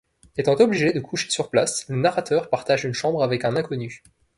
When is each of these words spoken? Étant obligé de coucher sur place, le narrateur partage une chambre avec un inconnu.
Étant 0.35 0.53
obligé 0.55 0.93
de 0.93 0.99
coucher 0.99 1.29
sur 1.29 1.51
place, 1.51 1.87
le 1.87 1.95
narrateur 1.95 2.49
partage 2.49 2.85
une 2.85 2.93
chambre 2.93 3.21
avec 3.21 3.45
un 3.45 3.55
inconnu. 3.55 4.01